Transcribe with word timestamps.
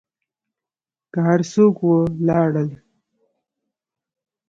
که 1.11 1.19
هر 1.27 1.39
څوک 1.51 1.75
و 1.81 1.91
لاړل. 2.27 2.69